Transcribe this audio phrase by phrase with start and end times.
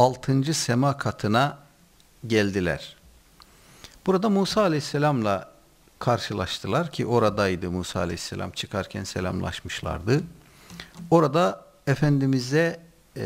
[0.00, 1.58] altıncı sema katına
[2.26, 2.96] geldiler.
[4.06, 5.52] Burada Musa Aleyhisselam'la
[5.98, 10.22] karşılaştılar ki oradaydı Musa Aleyhisselam çıkarken selamlaşmışlardı.
[11.10, 12.80] Orada Efendimiz'e
[13.16, 13.24] e,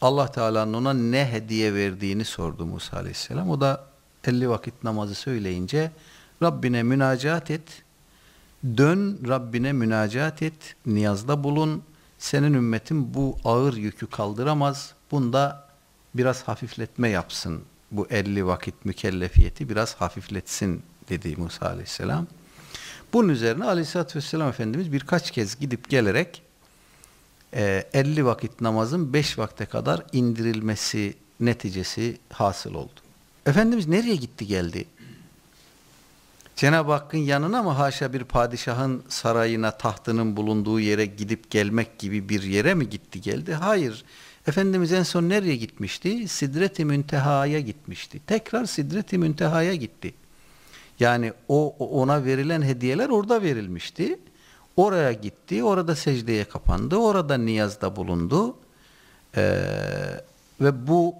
[0.00, 3.50] Allah Teala'nın ona ne hediye verdiğini sordu Musa Aleyhisselam.
[3.50, 3.84] O da
[4.24, 5.90] 50 vakit namazı söyleyince
[6.42, 7.82] Rabbine münacat et,
[8.64, 11.82] dön Rabbine münacat et, niyazda bulun,
[12.18, 15.68] senin ümmetin bu ağır yükü kaldıramaz, bunda
[16.14, 22.26] biraz hafifletme yapsın, bu 50 vakit mükellefiyeti biraz hafifletsin dedi Musa Aleyhisselam.
[23.12, 26.42] Bunun üzerine Aleyhisselatü Vesselam Efendimiz birkaç kez gidip gelerek
[27.52, 33.00] 50 e, vakit namazın 5 vakte kadar indirilmesi neticesi hasıl oldu.
[33.46, 34.84] Efendimiz nereye gitti geldi?
[36.56, 42.42] Cenab-ı Hakk'ın yanına mı haşa bir padişahın sarayına tahtının bulunduğu yere gidip gelmek gibi bir
[42.42, 43.54] yere mi gitti geldi?
[43.54, 44.04] Hayır.
[44.48, 46.28] Efendimiz en son nereye gitmişti?
[46.28, 48.20] Sidret-i Münteha'ya gitmişti.
[48.26, 50.14] Tekrar Sidret-i Münteha'ya gitti.
[51.00, 54.18] Yani o ona verilen hediyeler orada verilmişti.
[54.76, 58.56] Oraya gitti, orada secdeye kapandı, orada niyazda bulundu.
[59.36, 59.60] Ee,
[60.60, 61.14] ve bu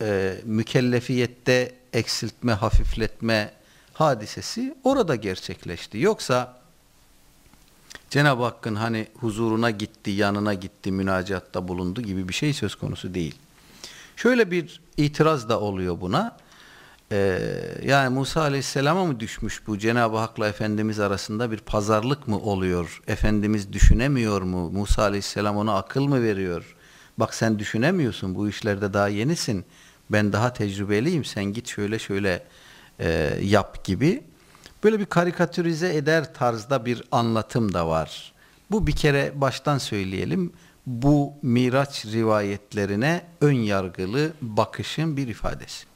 [0.00, 3.52] e, mükellefiyette eksiltme, hafifletme
[3.92, 5.98] hadisesi orada gerçekleşti.
[5.98, 6.60] Yoksa
[8.10, 13.34] Cenab-ı Hakk'ın hani huzuruna gitti, yanına gitti, münacatta bulundu gibi bir şey söz konusu değil.
[14.16, 16.36] Şöyle bir itiraz da oluyor buna.
[17.12, 17.38] Ee,
[17.84, 23.02] yani Musa Aleyhisselam'a mı düşmüş bu Cenab-ı Hak'la Efendimiz arasında bir pazarlık mı oluyor?
[23.06, 24.70] Efendimiz düşünemiyor mu?
[24.70, 26.76] Musa Aleyhisselam ona akıl mı veriyor?
[27.18, 29.64] Bak sen düşünemiyorsun bu işlerde daha yenisin.
[30.10, 32.44] Ben daha tecrübeliyim sen git şöyle şöyle
[33.00, 34.24] e, yap gibi.
[34.84, 38.32] Böyle bir karikatürize eder tarzda bir anlatım da var.
[38.70, 40.52] Bu bir kere baştan söyleyelim.
[40.86, 45.86] Bu Miraç rivayetlerine ön yargılı bakışın bir ifadesi.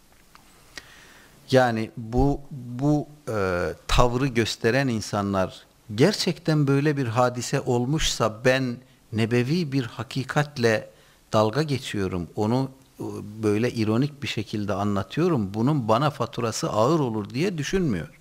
[1.50, 8.76] Yani bu bu e, tavrı gösteren insanlar gerçekten böyle bir hadise olmuşsa ben
[9.12, 10.90] nebevi bir hakikatle
[11.32, 12.28] dalga geçiyorum.
[12.36, 12.70] Onu
[13.00, 13.04] e,
[13.42, 15.54] böyle ironik bir şekilde anlatıyorum.
[15.54, 18.19] Bunun bana faturası ağır olur diye düşünmüyor.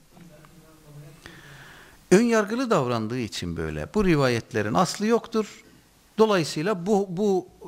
[2.12, 3.88] Ön yargılı davrandığı için böyle.
[3.96, 5.64] Bu rivayetlerin aslı yoktur.
[6.18, 7.68] Dolayısıyla bu, bu e,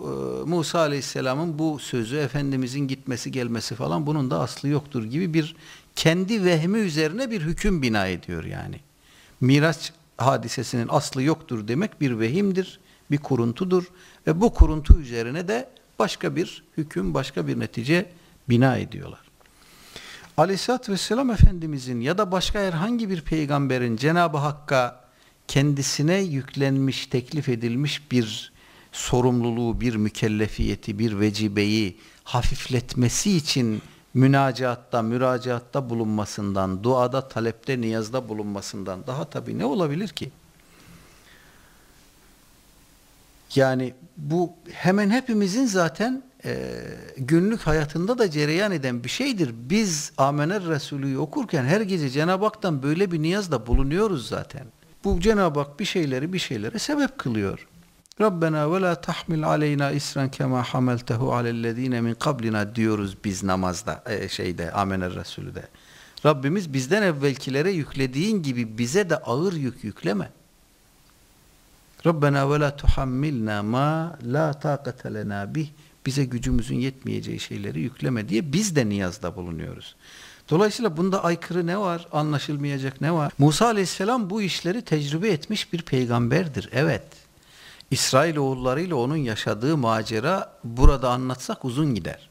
[0.50, 5.56] Musa Aleyhisselam'ın bu sözü Efendimizin gitmesi gelmesi falan bunun da aslı yoktur gibi bir
[5.96, 8.80] kendi vehmi üzerine bir hüküm bina ediyor yani.
[9.42, 12.80] Miraç hadisesinin aslı yoktur demek bir vehimdir,
[13.12, 13.84] bir kuruntudur
[14.28, 15.70] ve bu kuruntu üzerine de
[16.00, 18.12] başka bir hüküm, başka bir netice
[18.50, 19.31] bina ediyorlar.
[20.42, 25.02] Aleyhisselatü Vesselam Efendimizin ya da başka herhangi bir peygamberin Cenab-ı Hakk'a
[25.48, 28.52] kendisine yüklenmiş, teklif edilmiş bir
[28.92, 33.82] sorumluluğu, bir mükellefiyeti, bir vecibeyi hafifletmesi için
[34.14, 40.32] münacatta, müracaatta bulunmasından, duada, talepte, niyazda bulunmasından daha tabii ne olabilir ki?
[43.56, 46.84] Yani bu hemen hepimizin zaten e,
[47.18, 49.52] günlük hayatında da cereyan eden bir şeydir.
[49.54, 54.66] Biz Amener Resulü'yü okurken her gece Cenab-ı Hak'tan böyle bir niyazda bulunuyoruz zaten.
[55.04, 57.68] Bu Cenab-ı Hak bir şeyleri bir şeylere sebep kılıyor.
[58.22, 64.30] Rabbena ve la tahmil aleyna isran kema hameltehu alellezine min kablina diyoruz biz namazda e,
[64.30, 65.68] şeyde Amener Resulü'de.
[66.26, 70.30] Rabbimiz bizden evvelkilere yüklediğin gibi bize de ağır yük yükleme.
[72.06, 75.68] Rabbena ve la tuhammilna ma la taqate lena bih
[76.06, 79.96] bize gücümüzün yetmeyeceği şeyleri yükleme diye biz de niyazda bulunuyoruz.
[80.50, 82.08] Dolayısıyla bunda aykırı ne var?
[82.12, 83.34] Anlaşılmayacak ne var?
[83.38, 86.70] Musa aleyhisselam bu işleri tecrübe etmiş bir peygamberdir.
[86.72, 87.04] Evet.
[87.92, 92.30] İsrail oğullarıyla onun yaşadığı macera burada anlatsak uzun gider.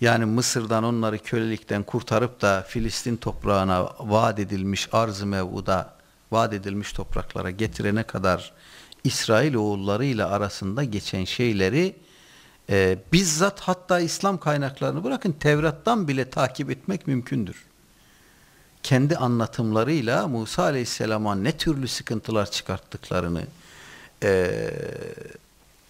[0.00, 5.94] Yani Mısır'dan onları kölelikten kurtarıp da Filistin toprağına vaat edilmiş arz-ı mev'uda
[6.32, 8.52] vaat edilmiş topraklara getirene kadar
[9.04, 11.96] İsrail oğullarıyla arasında geçen şeyleri
[12.70, 17.64] e, bizzat hatta İslam kaynaklarını bırakın Tevrat'tan bile takip etmek mümkündür.
[18.82, 23.42] Kendi anlatımlarıyla Musa Aleyhisselam'a ne türlü sıkıntılar çıkarttıklarını,
[24.22, 24.50] e,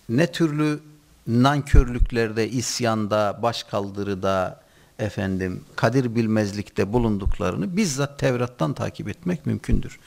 [0.08, 0.80] ne türlü
[1.26, 4.65] nankörlüklerde, isyanda, başkaldırıda,
[4.98, 9.98] efendim kadir bilmezlikte bulunduklarını bizzat Tevrat'tan takip etmek mümkündür.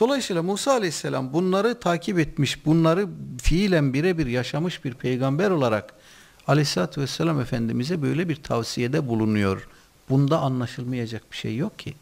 [0.00, 3.08] Dolayısıyla Musa Aleyhisselam bunları takip etmiş, bunları
[3.42, 5.94] fiilen birebir yaşamış bir peygamber olarak
[6.46, 9.68] Aleyhisselatü Vesselam Efendimiz'e böyle bir tavsiyede bulunuyor.
[10.10, 11.94] Bunda anlaşılmayacak bir şey yok ki.